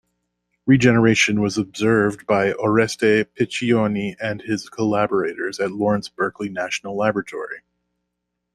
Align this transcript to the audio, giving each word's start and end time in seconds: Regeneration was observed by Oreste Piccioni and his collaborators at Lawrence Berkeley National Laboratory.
Regeneration 0.65 1.41
was 1.41 1.59
observed 1.59 2.25
by 2.25 2.53
Oreste 2.53 3.27
Piccioni 3.35 4.15
and 4.19 4.41
his 4.41 4.67
collaborators 4.67 5.59
at 5.59 5.73
Lawrence 5.73 6.09
Berkeley 6.09 6.49
National 6.49 6.97
Laboratory. 6.97 7.59